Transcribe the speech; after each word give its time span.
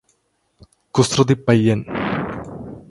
കുസൃതി 0.95 1.35
പയ്യൻ 1.45 1.79